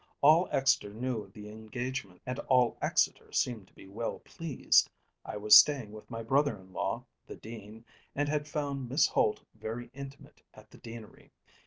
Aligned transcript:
All 0.21 0.49
Exeter 0.51 0.91
knew 0.95 1.21
of 1.21 1.31
the 1.33 1.47
engagement, 1.49 2.23
and 2.25 2.39
all 2.49 2.75
Exeter 2.81 3.31
seemed 3.31 3.67
to 3.67 3.73
be 3.75 3.87
well 3.87 4.17
pleased. 4.21 4.89
I 5.23 5.37
was 5.37 5.55
staying 5.55 5.91
with 5.91 6.09
my 6.09 6.23
brother 6.23 6.57
in 6.59 6.73
law, 6.73 7.05
the 7.27 7.35
Dean, 7.35 7.85
and 8.15 8.27
had 8.27 8.47
found 8.47 8.89
Miss 8.89 9.05
Holt 9.09 9.43
very 9.53 9.91
intimate 9.93 10.41
at 10.55 10.71
the 10.71 10.79
Deanery. 10.79 11.29